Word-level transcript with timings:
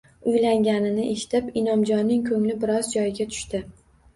Uylanganini 0.29 1.03
eshitib, 1.09 1.51
Inomjonning 1.63 2.25
ko`ngli 2.33 2.59
biroz 2.65 2.91
joyiga 2.97 3.29
tushdi 3.37 3.63